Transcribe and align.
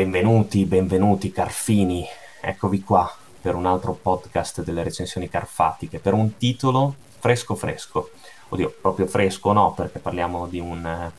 Benvenuti, 0.00 0.64
benvenuti 0.64 1.30
Carfini, 1.30 2.02
eccovi 2.40 2.82
qua 2.82 3.14
per 3.38 3.54
un 3.54 3.66
altro 3.66 3.92
podcast 3.92 4.62
delle 4.62 4.82
recensioni 4.82 5.28
carfatiche, 5.28 5.98
per 5.98 6.14
un 6.14 6.38
titolo 6.38 6.94
fresco 7.18 7.54
fresco. 7.54 8.08
Oddio, 8.48 8.76
proprio 8.80 9.06
fresco 9.06 9.52
no, 9.52 9.74
perché 9.74 9.98
parliamo 9.98 10.46
di, 10.46 10.58
un, 10.58 11.10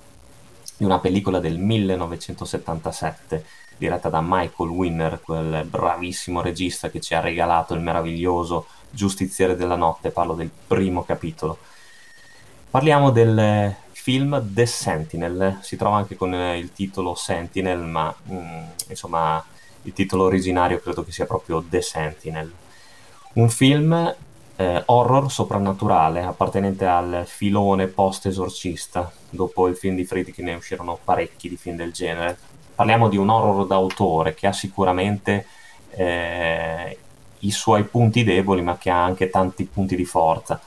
di 0.77 0.83
una 0.83 0.97
pellicola 0.97 1.39
del 1.39 1.59
1977 1.59 3.45
diretta 3.77 4.09
da 4.09 4.19
Michael 4.19 4.69
Winner, 4.71 5.21
quel 5.21 5.63
bravissimo 5.63 6.41
regista 6.41 6.89
che 6.89 7.01
ci 7.01 7.13
ha 7.13 7.19
regalato 7.19 7.75
il 7.75 7.81
meraviglioso 7.81 8.65
Giustiziere 8.89 9.55
della 9.55 9.75
Notte, 9.75 10.09
parlo 10.09 10.33
del 10.33 10.49
primo 10.65 11.03
capitolo. 11.03 11.59
Parliamo 12.71 13.11
del 13.11 13.75
film 14.01 14.43
The 14.51 14.65
Sentinel, 14.65 15.59
si 15.61 15.75
trova 15.75 15.97
anche 15.97 16.15
con 16.15 16.33
eh, 16.33 16.57
il 16.57 16.73
titolo 16.73 17.13
Sentinel, 17.13 17.81
ma 17.81 18.11
mh, 18.23 18.33
mm, 18.33 18.63
insomma 18.89 19.45
il 19.83 19.93
titolo 19.93 20.23
originario 20.23 20.79
credo 20.79 21.03
che 21.03 21.11
sia 21.11 21.27
proprio 21.27 21.63
The 21.69 21.83
Sentinel. 21.83 22.51
Un 23.33 23.47
film 23.49 24.15
eh, 24.55 24.83
horror 24.87 25.31
soprannaturale 25.31 26.23
appartenente 26.23 26.87
al 26.87 27.25
filone 27.27 27.85
post-esorcista. 27.85 29.11
Dopo 29.29 29.67
il 29.67 29.75
film 29.75 29.95
di 29.95 30.03
Friedkin 30.05 30.45
ne 30.45 30.55
uscirono 30.55 30.97
parecchi 31.03 31.47
di 31.47 31.55
film 31.55 31.75
del 31.75 31.91
genere. 31.91 32.35
Parliamo 32.73 33.07
di 33.07 33.17
un 33.17 33.29
horror 33.29 33.67
d'autore 33.67 34.33
che 34.33 34.47
ha 34.47 34.51
sicuramente 34.51 35.45
eh, 35.91 36.97
i 37.37 37.51
suoi 37.51 37.83
punti 37.83 38.23
deboli, 38.23 38.63
ma 38.63 38.79
che 38.79 38.89
ha 38.89 39.03
anche 39.03 39.29
tanti 39.29 39.65
punti 39.65 39.95
di 39.95 40.05
forza 40.05 40.59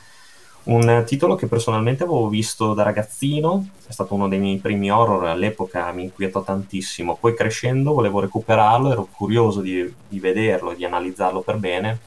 un 0.65 1.03
titolo 1.07 1.35
che 1.35 1.47
personalmente 1.47 2.05
avevo 2.05 2.29
visto 2.29 2.73
da 2.73 2.85
ragazzino, 2.85 3.67
è 3.87 3.93
stato 3.93 4.15
uno 4.15 4.29
dei 4.29 4.39
miei 4.39 4.57
primi 4.59 4.91
horror, 4.91 5.27
all'epoca 5.27 5.93
mi 5.93 6.05
inquietò 6.05 6.43
tantissimo, 6.43 7.17
poi 7.17 7.35
crescendo 7.35 7.93
volevo 7.93 8.21
recuperarlo, 8.21 8.91
ero 8.91 9.09
curioso 9.11 9.61
di, 9.61 9.93
di 10.09 10.21
vederlo 10.21 10.71
e 10.71 10.77
di 10.77 10.85
analizzarlo 10.85 11.43
per 11.43 11.57
bene, 11.57 11.99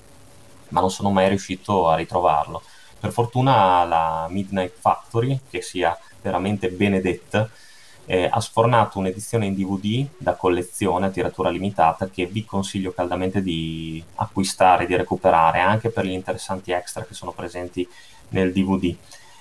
ma 0.69 0.79
non 0.79 0.89
sono 0.89 1.11
mai 1.11 1.29
riuscito 1.29 1.87
a 1.87 1.95
ritrovarlo. 1.95 2.61
Per 2.99 3.11
fortuna 3.11 3.83
la 3.85 4.27
Midnight 4.29 4.73
Factory, 4.79 5.39
che 5.49 5.61
sia 5.61 5.97
veramente 6.21 6.69
benedetta, 6.69 7.47
eh, 8.09 8.27
ha 8.31 8.39
sfornato 8.39 8.99
un'edizione 8.99 9.45
in 9.45 9.53
DVD 9.53 10.07
da 10.17 10.33
collezione 10.33 11.07
a 11.07 11.09
tiratura 11.09 11.49
limitata 11.49 12.09
che 12.09 12.25
vi 12.25 12.45
consiglio 12.45 12.91
caldamente 12.91 13.41
di 13.41 14.01
acquistare, 14.15 14.87
di 14.87 14.95
recuperare, 14.95 15.59
anche 15.59 15.89
per 15.89 16.05
gli 16.05 16.11
interessanti 16.11 16.71
extra 16.71 17.03
che 17.03 17.13
sono 17.13 17.33
presenti 17.33 17.87
nel 18.29 18.51
DVD 18.51 18.95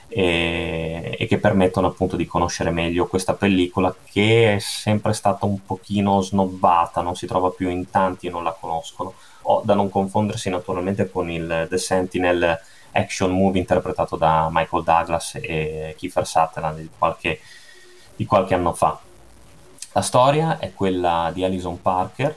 e, 0.09 1.17
e, 1.19 1.27
che 1.27 1.39
permettono 1.39 1.89
appunto 1.89 2.17
di 2.17 2.27
conoscere 2.27 2.71
meglio 2.71 3.07
questa 3.07 3.35
pellicola 3.35 3.95
che 4.05 4.55
è 4.55 4.59
sempre 4.59 5.13
stata 5.13 5.47
un 5.47 5.65
pochino 5.65 6.21
snobbata, 6.21 7.01
non 7.03 7.17
si 7.17 7.27
trova 7.27 7.51
più 7.51 7.69
in 7.69 7.91
tanti 7.91 8.27
e 8.27 8.31
non 8.31 8.45
la 8.45 8.57
conoscono, 8.59 9.15
o 9.43 9.63
da 9.65 9.75
non 9.75 9.91
confondersi 9.91 10.49
naturalmente 10.49 11.11
con 11.11 11.31
il 11.31 11.67
The 11.69 11.79
Sentinel 11.79 12.59
action 12.93 13.31
movie 13.33 13.61
interpretato 13.61 14.17
da 14.17 14.49
Michael 14.51 14.85
Douglas 14.85 15.39
e 15.41 15.95
Kiefer 15.99 16.27
Sutherland 16.27 16.79
di 16.79 16.89
qualche, 16.97 17.41
di 18.15 18.25
qualche 18.25 18.55
anno 18.55 18.73
fa. 18.73 18.99
La 19.93 20.03
storia 20.03 20.59
è 20.59 20.73
quella 20.73 21.31
di 21.33 21.45
Alison 21.45 21.81
Parker, 21.81 22.37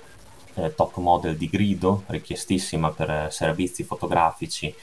eh, 0.56 0.76
top 0.76 0.98
model 0.98 1.38
di 1.38 1.50
grido, 1.50 2.04
richiestissima 2.08 2.92
per 2.92 3.10
eh, 3.10 3.28
servizi 3.32 3.84
fotografici 3.84 4.74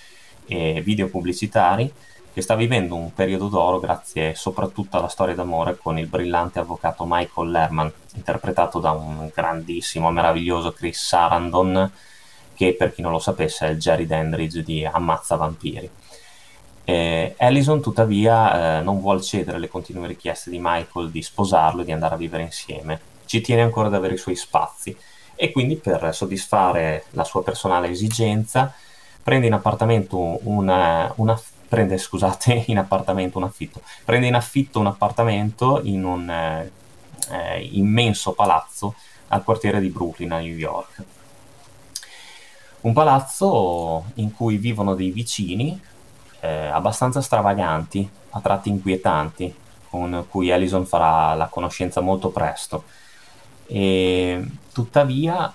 e 0.47 0.81
video 0.83 1.09
pubblicitari, 1.09 1.93
che 2.33 2.43
sta 2.43 2.55
vivendo 2.55 2.95
un 2.95 3.15
periodo 3.15 3.49
d'oro 3.49 3.81
grazie 3.81 4.35
soprattutto 4.35 4.99
alla 4.99 5.09
storia 5.09 5.35
d'amore 5.35 5.79
con 5.79 5.99
il 5.99 6.07
brillante 6.07 6.59
avvocato 6.59 7.05
Michael 7.07 7.51
Lerman, 7.51 7.93
interpretato 8.15 8.79
da 8.79 8.91
un 8.91 9.31
grandissimo, 9.35 10.11
meraviglioso 10.11 10.73
Chris 10.73 11.03
Sarandon, 11.07 11.91
che 12.55 12.75
per 12.75 12.93
chi 12.93 13.01
non 13.03 13.13
lo 13.13 13.19
sapesse 13.19 13.67
è 13.67 13.71
il 13.71 13.79
Jerry 13.79 14.07
Dandridge 14.07 14.63
di 14.63 14.85
Ammazza 14.85 15.37
Vampiri. 15.37 15.89
Eh, 16.85 17.35
Allison 17.39 17.81
tuttavia 17.81 18.79
eh, 18.79 18.83
non 18.83 19.01
vuole 19.01 19.23
cedere 19.23 19.57
alle 19.57 19.69
continue 19.69 20.07
richieste 20.07 20.51
di 20.51 20.59
Michael 20.61 21.11
di 21.11 21.23
sposarlo 21.23 21.83
e 21.83 21.85
di 21.85 21.93
andare 21.93 22.15
a 22.15 22.19
vivere 22.19 22.43
insieme, 22.43 23.01
ci 23.25 23.41
tiene 23.41 23.63
ancora 23.63 23.89
ad 23.89 23.95
avere 23.95 24.15
i 24.15 24.19
suoi 24.19 24.37
spazi 24.37 24.97
e 25.35 25.51
quindi 25.53 25.77
per 25.77 26.15
soddisfare 26.15 27.05
la 27.11 27.25
sua 27.25 27.43
personale 27.43 27.89
esigenza 27.89 28.75
prende 29.27 29.49
in 29.49 29.55
appartamento 29.55 30.39
una, 30.45 31.13
una 31.17 31.37
prende, 31.69 31.99
scusate, 31.99 32.63
in 32.71 32.79
appartamento 32.79 33.39
un 33.39 33.45
affitto, 33.45 33.83
prende 34.05 34.29
in 34.29 34.37
affitto 34.37 34.79
un 34.79 34.87
appartamento 34.87 35.81
in 35.83 36.05
un 36.05 36.31
eh, 36.31 36.71
eh, 37.33 37.69
immenso 37.73 38.35
palazzo 38.35 38.95
al 39.29 39.43
quartiere 39.43 39.81
di 39.81 39.89
Brooklyn 39.89 40.31
a 40.31 40.39
New 40.39 40.55
York. 40.55 41.03
Un 42.83 42.93
palazzo 42.93 44.05
in 44.15 44.33
cui 44.33 44.59
vivono 44.59 44.95
dei 44.95 45.11
vicini 45.11 45.81
eh, 46.39 46.67
abbastanza 46.69 47.21
stravaganti, 47.21 48.09
a 48.31 48.41
tratti 48.41 48.69
inquietanti, 48.69 49.53
con 49.91 50.25
cui 50.29 50.53
Allison 50.53 50.87
farà 50.87 51.35
la 51.35 51.49
conoscenza 51.49 52.01
molto 52.01 52.29
presto. 52.29 52.85
E, 53.67 54.41
tuttavia, 54.73 55.53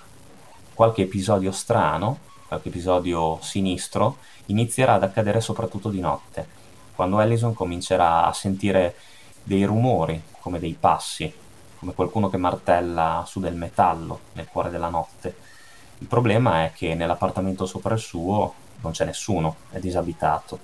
qualche 0.73 1.03
episodio 1.03 1.53
strano 1.53 2.29
episodio 2.63 3.39
sinistro, 3.41 4.17
inizierà 4.47 4.95
ad 4.95 5.03
accadere 5.03 5.41
soprattutto 5.41 5.89
di 5.89 5.99
notte, 5.99 6.47
quando 6.95 7.19
Allison 7.19 7.53
comincerà 7.53 8.25
a 8.25 8.33
sentire 8.33 8.95
dei 9.43 9.63
rumori, 9.63 10.21
come 10.39 10.59
dei 10.59 10.75
passi, 10.79 11.33
come 11.79 11.93
qualcuno 11.93 12.29
che 12.29 12.37
martella 12.37 13.23
su 13.25 13.39
del 13.39 13.55
metallo 13.55 14.19
nel 14.33 14.47
cuore 14.47 14.69
della 14.69 14.89
notte. 14.89 15.35
Il 15.99 16.07
problema 16.07 16.63
è 16.63 16.71
che 16.73 16.93
nell'appartamento 16.93 17.65
sopra 17.65 17.93
il 17.93 17.99
suo 17.99 18.53
non 18.81 18.91
c'è 18.91 19.05
nessuno, 19.05 19.55
è 19.69 19.79
disabitato. 19.79 20.59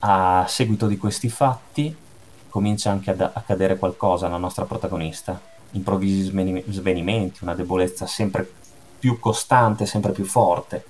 A 0.00 0.44
seguito 0.48 0.86
di 0.86 0.96
questi 0.96 1.28
fatti 1.28 1.96
comincia 2.48 2.90
anche 2.90 3.10
ad 3.10 3.20
accadere 3.20 3.78
qualcosa 3.78 4.26
alla 4.26 4.36
nostra 4.36 4.64
protagonista, 4.64 5.40
improvvisi 5.70 6.22
svenimenti, 6.68 7.42
una 7.42 7.54
debolezza 7.54 8.06
sempre 8.06 8.52
più 9.02 9.18
costante, 9.18 9.84
sempre 9.84 10.12
più 10.12 10.24
forte, 10.24 10.84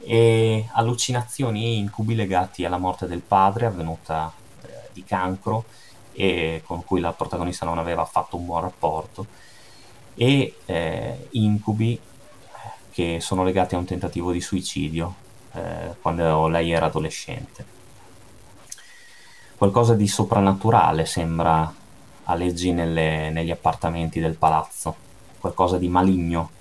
e 0.00 0.68
allucinazioni 0.72 1.64
e 1.64 1.76
incubi 1.76 2.14
legati 2.14 2.66
alla 2.66 2.76
morte 2.76 3.06
del 3.06 3.20
padre 3.20 3.64
avvenuta 3.64 4.30
eh, 4.60 4.68
di 4.92 5.02
cancro 5.02 5.64
e 6.12 6.62
con 6.66 6.84
cui 6.84 7.00
la 7.00 7.14
protagonista 7.14 7.64
non 7.64 7.78
aveva 7.78 8.02
affatto 8.02 8.36
un 8.36 8.44
buon 8.44 8.60
rapporto, 8.60 9.26
e 10.14 10.56
eh, 10.66 11.28
incubi 11.30 11.98
che 12.90 13.18
sono 13.22 13.44
legati 13.44 13.76
a 13.76 13.78
un 13.78 13.86
tentativo 13.86 14.30
di 14.30 14.42
suicidio 14.42 15.14
eh, 15.52 15.94
quando 16.02 16.48
lei 16.48 16.70
era 16.70 16.84
adolescente. 16.84 17.64
Qualcosa 19.56 19.94
di 19.94 20.06
soprannaturale 20.06 21.06
sembra 21.06 21.72
aleggi 22.24 22.72
nelle, 22.72 23.30
negli 23.30 23.50
appartamenti 23.50 24.20
del 24.20 24.34
palazzo, 24.34 24.94
qualcosa 25.40 25.78
di 25.78 25.88
maligno 25.88 26.60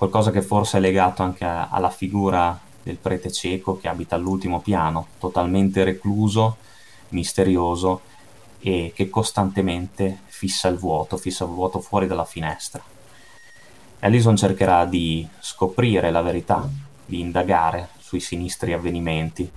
qualcosa 0.00 0.30
che 0.30 0.40
forse 0.40 0.78
è 0.78 0.80
legato 0.80 1.22
anche 1.22 1.44
a, 1.44 1.68
alla 1.68 1.90
figura 1.90 2.58
del 2.82 2.96
prete 2.96 3.30
cieco 3.30 3.76
che 3.76 3.86
abita 3.86 4.14
all'ultimo 4.14 4.60
piano, 4.60 5.08
totalmente 5.18 5.84
recluso, 5.84 6.56
misterioso 7.10 8.00
e 8.60 8.92
che 8.94 9.10
costantemente 9.10 10.20
fissa 10.24 10.68
il 10.68 10.78
vuoto, 10.78 11.18
fissa 11.18 11.44
il 11.44 11.50
vuoto 11.50 11.80
fuori 11.80 12.06
dalla 12.06 12.24
finestra. 12.24 12.82
Allison 13.98 14.36
cercherà 14.36 14.86
di 14.86 15.28
scoprire 15.38 16.10
la 16.10 16.22
verità, 16.22 16.66
di 17.04 17.20
indagare 17.20 17.90
sui 17.98 18.20
sinistri 18.20 18.72
avvenimenti, 18.72 19.52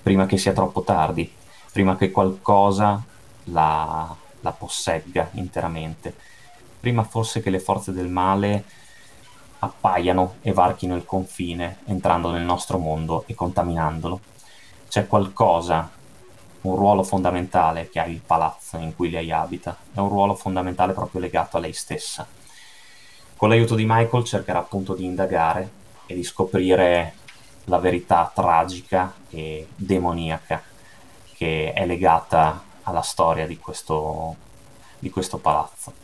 prima 0.00 0.26
che 0.26 0.38
sia 0.38 0.52
troppo 0.52 0.82
tardi, 0.82 1.28
prima 1.72 1.96
che 1.96 2.12
qualcosa 2.12 3.02
la, 3.46 4.14
la 4.42 4.52
possegga 4.52 5.30
interamente, 5.32 6.14
prima 6.78 7.02
forse 7.02 7.42
che 7.42 7.50
le 7.50 7.58
forze 7.58 7.90
del 7.90 8.08
male 8.08 8.64
appaiano 9.60 10.36
e 10.42 10.52
varchino 10.52 10.94
il 10.94 11.04
confine, 11.04 11.78
entrando 11.86 12.30
nel 12.30 12.42
nostro 12.42 12.78
mondo 12.78 13.24
e 13.26 13.34
contaminandolo. 13.34 14.20
C'è 14.88 15.06
qualcosa, 15.06 15.90
un 16.62 16.76
ruolo 16.76 17.02
fondamentale 17.02 17.88
che 17.88 18.00
ha 18.00 18.06
il 18.06 18.20
palazzo 18.20 18.76
in 18.78 18.94
cui 18.94 19.10
lei 19.10 19.30
abita, 19.30 19.76
è 19.94 19.98
un 19.98 20.08
ruolo 20.08 20.34
fondamentale 20.34 20.92
proprio 20.92 21.20
legato 21.20 21.56
a 21.56 21.60
lei 21.60 21.72
stessa. 21.72 22.26
Con 23.36 23.48
l'aiuto 23.48 23.74
di 23.74 23.84
Michael 23.86 24.24
cercherà 24.24 24.58
appunto 24.58 24.94
di 24.94 25.04
indagare 25.04 25.70
e 26.06 26.14
di 26.14 26.24
scoprire 26.24 27.14
la 27.64 27.78
verità 27.78 28.30
tragica 28.34 29.14
e 29.28 29.68
demoniaca 29.76 30.62
che 31.34 31.72
è 31.72 31.86
legata 31.86 32.64
alla 32.82 33.02
storia 33.02 33.46
di 33.46 33.58
questo, 33.58 34.34
di 34.98 35.10
questo 35.10 35.38
palazzo. 35.38 35.97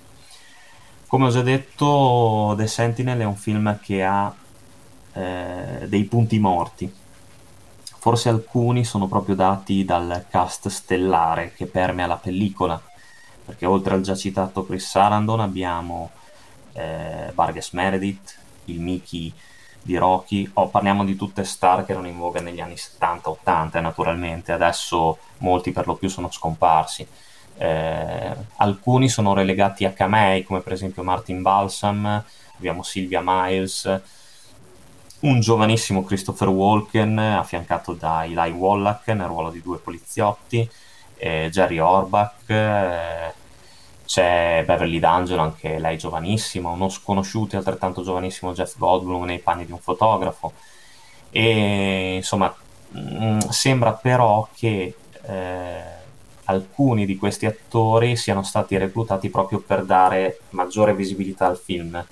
Come 1.15 1.27
ho 1.27 1.31
già 1.31 1.43
detto, 1.43 2.55
The 2.57 2.67
Sentinel 2.67 3.21
è 3.21 3.25
un 3.25 3.37
film 3.37 3.79
che 3.81 4.03
ha 4.03 4.35
eh, 5.13 5.87
dei 5.87 6.03
punti 6.07 6.41
morti. 6.41 6.93
Forse 8.01 8.31
alcuni 8.31 8.85
sono 8.85 9.07
proprio 9.07 9.37
dati 9.37 9.85
dal 9.85 10.25
cast 10.29 10.67
stellare 10.67 11.53
che 11.53 11.67
permea 11.67 12.09
la 12.09 12.17
pellicola, 12.17 12.83
perché 13.45 13.65
oltre 13.65 13.95
al 13.95 14.01
già 14.01 14.17
citato 14.17 14.67
Chris 14.67 14.89
Sarandon 14.89 15.39
abbiamo 15.39 16.11
eh, 16.73 17.31
Vargas 17.33 17.71
Meredith, 17.75 18.37
il 18.65 18.81
Mickey 18.81 19.33
di 19.83 19.97
Rocky, 19.97 20.51
oh, 20.55 20.67
parliamo 20.67 21.05
di 21.05 21.15
tutte 21.15 21.45
star 21.45 21.85
che 21.85 21.93
erano 21.93 22.09
in 22.09 22.19
voga 22.19 22.41
negli 22.41 22.61
anni 22.61 22.75
70-80 22.75 23.81
naturalmente, 23.81 24.51
adesso 24.51 25.19
molti 25.39 25.71
per 25.71 25.87
lo 25.87 25.95
più 25.95 26.09
sono 26.09 26.29
scomparsi. 26.29 27.07
Eh, 27.57 28.35
alcuni 28.57 29.09
sono 29.09 29.35
relegati 29.35 29.85
a 29.85 29.93
camei, 29.93 30.45
come 30.45 30.61
per 30.61 30.73
esempio 30.73 31.03
Martin 31.03 31.43
Balsam, 31.43 32.25
abbiamo 32.57 32.83
Sylvia 32.83 33.21
Miles, 33.23 34.01
un 35.21 35.41
giovanissimo 35.41 36.05
Christopher 36.05 36.49
Walken 36.49 37.19
affiancato 37.19 37.93
da 37.93 38.25
Eli 38.25 38.51
Wallach 38.51 39.09
nel 39.09 39.27
ruolo 39.27 39.51
di 39.51 39.63
due 39.63 39.79
poliziotti, 39.79 40.69
eh, 41.17 41.49
Jerry 41.51 41.79
Orbach, 41.79 42.49
eh, 42.49 43.33
c'è 44.05 44.63
Beverly 44.67 44.99
D'Angelo, 44.99 45.43
anche 45.43 45.79
lei 45.79 45.97
giovanissima, 45.97 46.69
uno 46.69 46.89
sconosciuto 46.89 47.55
e 47.55 47.59
altrettanto 47.59 48.03
giovanissimo 48.03 48.53
Jeff 48.53 48.77
Goldblum 48.77 49.25
nei 49.25 49.39
panni 49.39 49.65
di 49.65 49.73
un 49.73 49.79
fotografo. 49.79 50.53
E 51.31 52.17
insomma, 52.17 52.55
mh, 52.91 53.25
mm, 53.25 53.39
sembra 53.49 53.93
però 53.95 54.47
che 54.55 54.95
eh, 55.23 55.83
alcuni 56.45 57.07
di 57.07 57.17
questi 57.17 57.47
attori 57.47 58.17
siano 58.17 58.43
stati 58.43 58.77
reclutati 58.77 59.29
proprio 59.31 59.61
per 59.61 59.85
dare 59.85 60.41
maggiore 60.51 60.95
visibilità 60.95 61.47
al 61.47 61.59
film, 61.59 62.05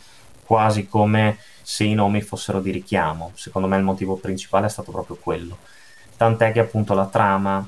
quasi 0.45 0.87
come 0.87 1.39
se 1.63 1.85
i 1.85 1.95
nomi 1.95 2.21
fossero 2.21 2.61
di 2.61 2.71
richiamo. 2.71 3.33
Secondo 3.35 3.69
me 3.69 3.77
il 3.77 3.83
motivo 3.83 4.17
principale 4.17 4.67
è 4.67 4.71
stato 4.71 4.91
proprio 4.91 5.17
quello. 5.21 5.59
Tant'è 6.17 6.53
che 6.53 6.61
appunto 6.61 6.95
la 6.95 7.07
trama 7.07 7.67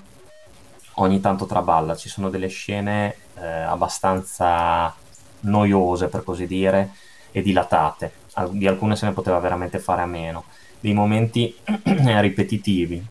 ogni 0.94 1.20
tanto 1.20 1.46
traballa, 1.46 1.96
ci 1.96 2.08
sono 2.08 2.31
delle 2.31 2.49
scene 2.49 3.16
eh, 3.37 3.46
abbastanza 3.46 4.94
noiose 5.40 6.08
per 6.08 6.22
così 6.22 6.46
dire 6.46 6.90
e 7.32 7.43
dilatate, 7.43 8.12
di 8.50 8.66
alcune 8.66 8.96
se 8.96 9.06
ne 9.06 9.12
poteva 9.12 9.38
veramente 9.38 9.78
fare 9.78 10.02
a 10.02 10.06
meno, 10.06 10.44
dei 10.78 10.93
momenti 10.93 11.56
ripetitivi 11.84 13.05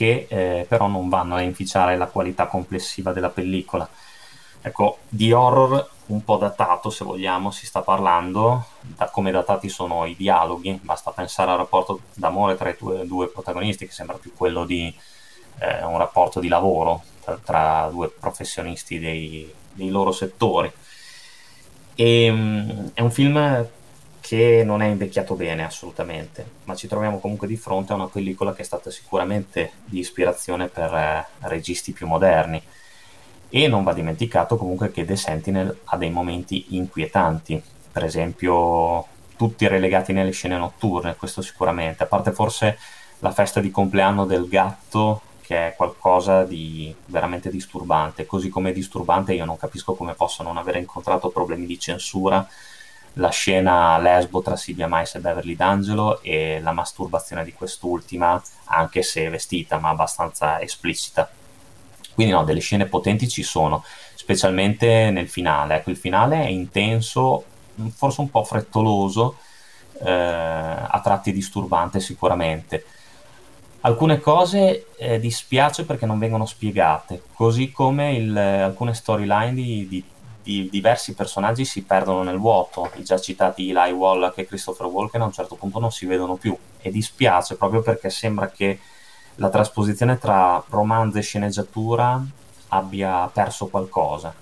che 0.00 0.24
eh, 0.30 0.64
però 0.66 0.86
non 0.86 1.10
vanno 1.10 1.34
a 1.34 1.42
inficiare 1.42 1.98
la 1.98 2.06
qualità 2.06 2.46
complessiva 2.46 3.12
della 3.12 3.28
pellicola. 3.28 3.86
Ecco, 4.62 5.00
di 5.10 5.30
horror 5.30 5.90
un 6.06 6.24
po' 6.24 6.38
datato, 6.38 6.88
se 6.88 7.04
vogliamo, 7.04 7.50
si 7.50 7.66
sta 7.66 7.82
parlando, 7.82 8.64
da 8.80 9.10
come 9.10 9.30
datati 9.30 9.68
sono 9.68 10.06
i 10.06 10.16
dialoghi, 10.16 10.80
basta 10.82 11.10
pensare 11.10 11.50
al 11.50 11.58
rapporto 11.58 12.00
d'amore 12.14 12.56
tra 12.56 12.70
i 12.70 12.76
due, 12.78 13.06
due 13.06 13.28
protagonisti, 13.28 13.84
che 13.86 13.92
sembra 13.92 14.16
più 14.16 14.32
quello 14.34 14.64
di 14.64 14.90
eh, 15.58 15.84
un 15.84 15.98
rapporto 15.98 16.40
di 16.40 16.48
lavoro 16.48 17.02
tra, 17.22 17.36
tra 17.36 17.88
due 17.90 18.08
professionisti 18.08 18.98
dei, 18.98 19.52
dei 19.74 19.90
loro 19.90 20.12
settori. 20.12 20.72
E, 21.94 22.30
um, 22.30 22.90
è 22.94 23.02
un 23.02 23.10
film 23.10 23.68
che 24.30 24.62
non 24.64 24.80
è 24.80 24.86
invecchiato 24.86 25.34
bene 25.34 25.64
assolutamente, 25.64 26.48
ma 26.62 26.76
ci 26.76 26.86
troviamo 26.86 27.18
comunque 27.18 27.48
di 27.48 27.56
fronte 27.56 27.90
a 27.90 27.96
una 27.96 28.06
pellicola 28.06 28.52
che 28.52 28.62
è 28.62 28.64
stata 28.64 28.88
sicuramente 28.88 29.72
di 29.84 29.98
ispirazione 29.98 30.68
per 30.68 30.94
eh, 30.94 31.26
registi 31.48 31.90
più 31.90 32.06
moderni. 32.06 32.62
E 33.48 33.66
non 33.66 33.82
va 33.82 33.92
dimenticato 33.92 34.56
comunque 34.56 34.92
che 34.92 35.04
The 35.04 35.16
Sentinel 35.16 35.80
ha 35.82 35.96
dei 35.96 36.10
momenti 36.10 36.76
inquietanti, 36.76 37.60
per 37.90 38.04
esempio 38.04 39.04
tutti 39.34 39.66
relegati 39.66 40.12
nelle 40.12 40.30
scene 40.30 40.56
notturne, 40.56 41.16
questo 41.16 41.42
sicuramente, 41.42 42.04
a 42.04 42.06
parte 42.06 42.30
forse 42.30 42.78
la 43.18 43.32
festa 43.32 43.58
di 43.58 43.72
compleanno 43.72 44.26
del 44.26 44.46
gatto 44.46 45.22
che 45.40 45.70
è 45.70 45.74
qualcosa 45.74 46.44
di 46.44 46.94
veramente 47.06 47.50
disturbante, 47.50 48.26
così 48.26 48.48
come 48.48 48.70
disturbante 48.70 49.34
io 49.34 49.44
non 49.44 49.56
capisco 49.56 49.94
come 49.94 50.14
possa 50.14 50.44
non 50.44 50.56
aver 50.56 50.76
incontrato 50.76 51.30
problemi 51.30 51.66
di 51.66 51.80
censura 51.80 52.48
la 53.14 53.30
scena 53.30 53.98
lesbo 53.98 54.40
tra 54.40 54.56
Silvia 54.56 54.86
Mais 54.86 55.14
e 55.14 55.20
Beverly 55.20 55.56
D'Angelo 55.56 56.22
e 56.22 56.60
la 56.62 56.72
masturbazione 56.72 57.44
di 57.44 57.52
quest'ultima, 57.52 58.40
anche 58.66 59.02
se 59.02 59.28
vestita, 59.28 59.78
ma 59.78 59.90
abbastanza 59.90 60.60
esplicita. 60.60 61.30
Quindi 62.14 62.32
no, 62.32 62.44
delle 62.44 62.60
scene 62.60 62.86
potenti 62.86 63.28
ci 63.28 63.42
sono, 63.42 63.84
specialmente 64.14 65.10
nel 65.10 65.28
finale. 65.28 65.76
Ecco, 65.76 65.90
il 65.90 65.96
finale 65.96 66.42
è 66.42 66.48
intenso, 66.48 67.44
forse 67.94 68.20
un 68.20 68.30
po' 68.30 68.44
frettoloso, 68.44 69.36
eh, 70.02 70.10
a 70.10 71.00
tratti 71.02 71.32
disturbante 71.32 72.00
sicuramente 72.00 72.84
Alcune 73.82 74.20
cose 74.20 74.88
eh, 74.98 75.18
dispiace 75.18 75.86
perché 75.86 76.04
non 76.04 76.18
vengono 76.18 76.44
spiegate, 76.44 77.22
così 77.32 77.72
come 77.72 78.12
il, 78.12 78.36
alcune 78.36 78.92
storyline 78.92 79.54
di, 79.54 79.88
di, 79.88 80.04
di, 80.42 80.68
diversi 80.70 81.14
personaggi 81.14 81.64
si 81.64 81.82
perdono 81.82 82.22
nel 82.22 82.38
vuoto. 82.38 82.90
I 82.96 83.04
già 83.04 83.18
citati 83.18 83.70
Eli 83.70 83.92
Wallach 83.92 84.38
e 84.38 84.46
Christopher 84.46 84.86
Walken 84.86 85.22
a 85.22 85.26
un 85.26 85.32
certo 85.32 85.54
punto 85.54 85.78
non 85.78 85.92
si 85.92 86.06
vedono 86.06 86.36
più 86.36 86.56
e 86.80 86.90
dispiace 86.90 87.56
proprio 87.56 87.82
perché 87.82 88.10
sembra 88.10 88.48
che 88.48 88.78
la 89.36 89.48
trasposizione 89.48 90.18
tra 90.18 90.62
romanzo 90.68 91.18
e 91.18 91.22
sceneggiatura 91.22 92.22
abbia 92.68 93.28
perso 93.32 93.66
qualcosa. 93.68 94.34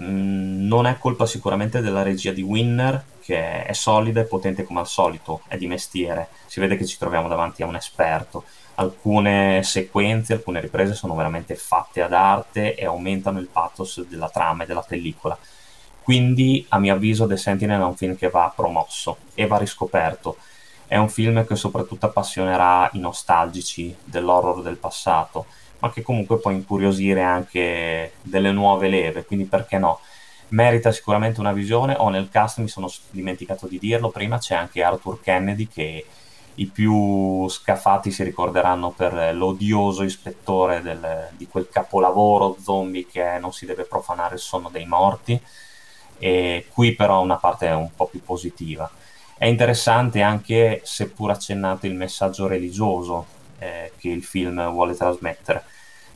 Mm, 0.00 0.66
non 0.66 0.86
è 0.86 0.98
colpa 0.98 1.26
sicuramente 1.26 1.80
della 1.80 2.02
regia 2.02 2.32
di 2.32 2.42
Winner, 2.42 3.02
che 3.20 3.64
è 3.64 3.72
solida 3.72 4.20
e 4.20 4.24
potente 4.24 4.64
come 4.64 4.80
al 4.80 4.86
solito, 4.86 5.42
è 5.48 5.56
di 5.56 5.66
mestiere. 5.66 6.28
Si 6.46 6.60
vede 6.60 6.76
che 6.76 6.84
ci 6.84 6.98
troviamo 6.98 7.28
davanti 7.28 7.62
a 7.62 7.66
un 7.66 7.76
esperto. 7.76 8.44
Alcune 8.76 9.62
sequenze, 9.62 10.34
alcune 10.34 10.60
riprese 10.60 10.94
sono 10.94 11.14
veramente 11.14 11.54
fatte 11.56 12.02
ad 12.02 12.12
arte 12.12 12.74
e 12.74 12.86
aumentano 12.86 13.38
il 13.38 13.48
pathos 13.48 14.04
della 14.06 14.30
trama 14.30 14.62
e 14.62 14.66
della 14.66 14.82
pellicola. 14.82 15.36
Quindi, 16.02 16.64
a 16.68 16.78
mio 16.78 16.94
avviso, 16.94 17.26
The 17.26 17.36
Sentinel 17.36 17.80
è 17.80 17.84
un 17.84 17.96
film 17.96 18.16
che 18.16 18.30
va 18.30 18.52
promosso 18.54 19.18
e 19.34 19.46
va 19.46 19.58
riscoperto. 19.58 20.36
È 20.86 20.96
un 20.96 21.08
film 21.08 21.44
che 21.46 21.56
soprattutto 21.56 22.06
appassionerà 22.06 22.88
i 22.92 23.00
nostalgici 23.00 23.94
dell'horror 24.04 24.62
del 24.62 24.76
passato 24.76 25.46
ma 25.78 25.92
che 25.92 26.02
comunque 26.02 26.38
può 26.38 26.50
incuriosire 26.50 27.22
anche 27.22 28.12
delle 28.22 28.52
nuove 28.52 28.88
leve, 28.88 29.24
quindi 29.24 29.44
perché 29.44 29.78
no? 29.78 30.00
Merita 30.48 30.92
sicuramente 30.92 31.40
una 31.40 31.52
visione, 31.52 31.94
o 31.98 32.08
nel 32.08 32.28
cast 32.30 32.58
mi 32.58 32.68
sono 32.68 32.88
dimenticato 33.10 33.66
di 33.66 33.78
dirlo 33.78 34.10
prima, 34.10 34.38
c'è 34.38 34.54
anche 34.54 34.82
Arthur 34.82 35.20
Kennedy 35.20 35.66
che 35.66 36.06
i 36.56 36.66
più 36.66 37.48
scafati 37.48 38.10
si 38.10 38.22
ricorderanno 38.22 38.90
per 38.90 39.34
l'odioso 39.34 40.02
ispettore 40.02 40.80
del, 40.80 41.28
di 41.36 41.46
quel 41.46 41.68
capolavoro 41.70 42.56
zombie 42.62 43.06
che 43.06 43.22
è 43.22 43.38
Non 43.38 43.52
si 43.52 43.66
deve 43.66 43.84
profanare 43.84 44.34
il 44.34 44.40
sonno 44.40 44.68
dei 44.70 44.86
morti, 44.86 45.40
e 46.18 46.66
qui 46.72 46.94
però 46.94 47.20
una 47.20 47.36
parte 47.36 47.68
un 47.68 47.94
po' 47.94 48.06
più 48.06 48.22
positiva. 48.22 48.90
È 49.36 49.44
interessante 49.44 50.22
anche, 50.22 50.80
seppur 50.84 51.30
accennato, 51.30 51.86
il 51.86 51.94
messaggio 51.94 52.46
religioso 52.46 53.26
eh, 53.58 53.92
che 53.98 54.08
il 54.08 54.24
film 54.24 54.70
vuole 54.70 54.94
trasmettere. 54.94 55.62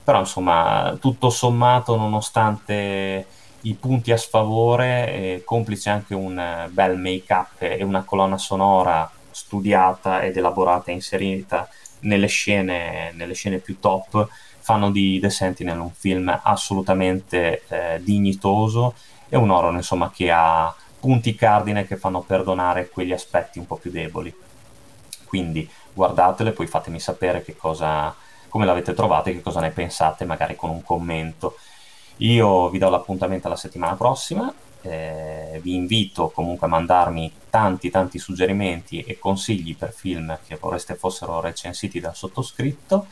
Però 0.02 0.20
insomma, 0.20 0.97
tutto 0.99 1.28
sommato, 1.28 1.97
nonostante 1.97 3.26
i 3.62 3.75
punti 3.75 4.11
a 4.11 4.16
sfavore, 4.16 5.12
eh, 5.12 5.42
complice 5.44 5.90
anche 5.90 6.14
un 6.14 6.38
eh, 6.38 6.68
bel 6.70 6.97
make-up 6.97 7.61
e 7.61 7.85
una 7.85 8.04
colonna 8.04 8.38
sonora 8.38 9.11
studiata 9.40 10.23
ed 10.23 10.37
elaborata 10.37 10.90
e 10.90 10.94
inserita 10.94 11.68
nelle 12.00 12.26
scene, 12.26 13.12
nelle 13.12 13.35
scene 13.35 13.59
più 13.59 13.78
top, 13.78 14.28
fanno 14.61 14.90
di 14.90 15.18
The 15.18 15.30
Sentinel 15.30 15.78
un 15.78 15.90
film 15.90 16.38
assolutamente 16.42 17.62
eh, 17.68 18.00
dignitoso 18.02 18.94
e 19.28 19.37
un 19.37 19.50
horror 19.50 19.75
insomma, 19.75 20.11
che 20.14 20.30
ha 20.30 20.75
punti 20.99 21.35
cardine 21.35 21.87
che 21.87 21.97
fanno 21.97 22.20
perdonare 22.20 22.88
quegli 22.88 23.12
aspetti 23.12 23.59
un 23.59 23.66
po' 23.66 23.76
più 23.76 23.90
deboli. 23.90 24.32
Quindi 25.25 25.68
guardatelo 25.92 26.50
e 26.50 26.52
poi 26.52 26.66
fatemi 26.66 27.00
sapere 27.00 27.44
cosa, 27.56 28.14
come 28.49 28.66
l'avete 28.66 28.92
trovato 28.92 29.28
e 29.28 29.32
che 29.32 29.42
cosa 29.42 29.61
ne 29.61 29.70
pensate, 29.70 30.25
magari 30.25 30.56
con 30.56 30.70
un 30.70 30.82
commento. 30.82 31.56
Io 32.18 32.68
vi 32.68 32.78
do 32.78 32.90
l'appuntamento 32.90 33.47
alla 33.47 33.56
settimana 33.56 33.94
prossima, 33.94 34.52
eh, 34.82 35.60
vi 35.62 35.75
invito 35.75 36.30
comunque 36.30 36.66
a 36.66 36.70
mandarmi 36.70 37.32
tanti 37.50 37.90
tanti 37.90 38.18
suggerimenti 38.18 39.02
e 39.02 39.18
consigli 39.18 39.76
per 39.76 39.92
film 39.92 40.38
che 40.46 40.56
vorreste 40.56 40.94
fossero 40.94 41.40
recensiti 41.40 42.00
dal 42.00 42.14
sottoscritto. 42.14 43.06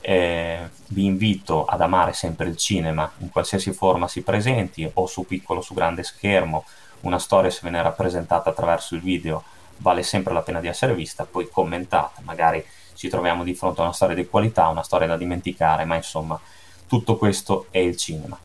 Eh, 0.00 0.58
vi 0.88 1.04
invito 1.04 1.64
ad 1.64 1.80
amare 1.80 2.12
sempre 2.12 2.48
il 2.48 2.58
cinema 2.58 3.10
in 3.18 3.30
qualsiasi 3.30 3.72
forma 3.72 4.06
si 4.06 4.20
presenti 4.20 4.88
o 4.94 5.06
su 5.06 5.24
piccolo 5.24 5.60
o 5.60 5.62
su 5.62 5.72
grande 5.72 6.02
schermo 6.02 6.66
una 7.00 7.18
storia 7.18 7.48
se 7.48 7.60
viene 7.62 7.80
rappresentata 7.80 8.50
attraverso 8.50 8.94
il 8.94 9.00
video 9.00 9.42
vale 9.78 10.02
sempre 10.02 10.32
la 10.32 10.42
pena 10.42 10.60
di 10.60 10.68
essere 10.68 10.94
vista, 10.94 11.24
poi 11.24 11.48
commentata, 11.50 12.20
magari 12.22 12.64
ci 12.94 13.08
troviamo 13.08 13.42
di 13.44 13.54
fronte 13.54 13.80
a 13.80 13.84
una 13.84 13.92
storia 13.92 14.14
di 14.14 14.26
qualità, 14.26 14.68
una 14.68 14.82
storia 14.82 15.06
da 15.06 15.16
dimenticare, 15.16 15.84
ma 15.84 15.96
insomma 15.96 16.38
tutto 16.86 17.16
questo 17.16 17.66
è 17.70 17.78
il 17.78 17.96
cinema. 17.96 18.38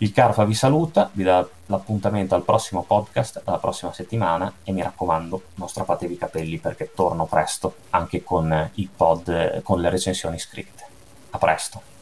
Il 0.00 0.12
Carfa 0.12 0.44
vi 0.44 0.54
saluta, 0.54 1.10
vi 1.12 1.24
dà 1.24 1.44
l'appuntamento 1.66 2.36
al 2.36 2.44
prossimo 2.44 2.84
podcast, 2.84 3.42
alla 3.44 3.58
prossima 3.58 3.92
settimana 3.92 4.52
e 4.62 4.70
mi 4.70 4.80
raccomando, 4.80 5.42
non 5.56 5.68
strappatevi 5.68 6.14
i 6.14 6.18
capelli 6.18 6.58
perché 6.58 6.92
torno 6.94 7.26
presto 7.26 7.74
anche 7.90 8.22
con 8.22 8.70
i 8.74 8.88
pod, 8.94 9.60
con 9.62 9.80
le 9.80 9.90
recensioni 9.90 10.38
scritte. 10.38 10.84
A 11.30 11.38
presto! 11.38 11.97